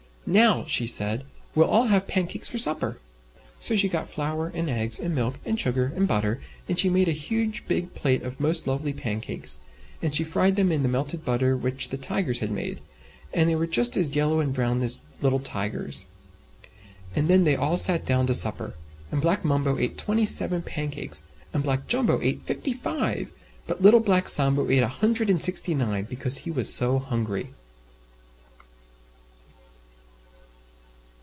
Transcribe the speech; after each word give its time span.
"Now," 0.23 0.65
said 0.65 0.89
she, 1.21 1.25
"we'll 1.55 1.67
all 1.67 1.85
have 1.87 2.07
pancakes 2.07 2.47
for 2.47 2.59
supper!" 2.59 2.99
So 3.59 3.75
she 3.75 3.89
got 3.89 4.09
flour 4.09 4.49
and 4.53 4.69
eggs 4.69 4.97
and 4.99 5.13
milk 5.15 5.39
and 5.45 5.59
sugar 5.59 5.91
and 5.93 6.07
butter, 6.07 6.39
and 6.69 6.79
she 6.79 6.89
made 6.91 7.09
a 7.09 7.25
huge 7.29 7.65
big 7.67 7.95
plate 7.95 8.21
of 8.21 8.39
most 8.39 8.65
lovely 8.67 8.93
pancakes. 8.93 9.57
And 10.01 10.13
she 10.13 10.23
fried 10.23 10.55
them 10.55 10.71
in 10.71 10.83
the 10.83 10.87
melted 10.89 11.25
butter 11.25 11.57
which 11.57 11.89
the 11.89 11.97
Tigers 11.97 12.39
had 12.39 12.51
made, 12.51 12.79
and 13.33 13.49
they 13.49 13.55
were 13.55 13.67
just 13.67 13.97
as 13.97 14.15
yellow 14.15 14.39
and 14.39 14.53
brown 14.53 14.83
as 14.83 14.99
little 15.21 15.39
Tigers. 15.39 16.05
And 17.13 17.27
then 17.27 17.43
they 17.43 17.55
all 17.55 17.75
sat 17.75 18.05
down 18.05 18.27
to 18.27 18.33
supper. 18.33 18.75
And 19.11 19.21
Black 19.21 19.43
Mumbo 19.43 19.79
ate 19.79 19.97
Twenty 19.97 20.27
seven 20.27 20.61
pancakes, 20.61 21.23
and 21.51 21.63
Black 21.63 21.87
Jumbo 21.87 22.21
ate 22.21 22.43
Fifty 22.43 22.73
five, 22.73 23.31
but 23.67 23.81
Little 23.81 23.99
Black 23.99 24.29
Sambo 24.29 24.69
ate 24.69 24.83
a 24.83 24.87
Hundred 24.87 25.29
and 25.29 25.43
Sixty 25.43 25.73
nine, 25.73 26.05
because 26.05 26.37
he 26.37 26.51
was 26.51 26.71
so 26.71 26.99
hungry. 26.99 27.49